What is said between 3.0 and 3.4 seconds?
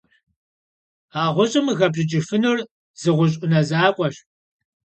zı ğuş'